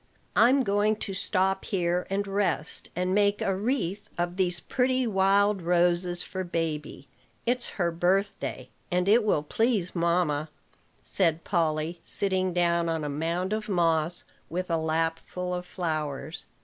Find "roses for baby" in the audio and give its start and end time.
5.61-7.07